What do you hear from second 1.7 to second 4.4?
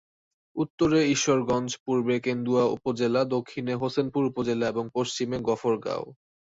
পূর্বে কেন্দুয়া উপজেলা, দক্ষিণে হোসেনপুর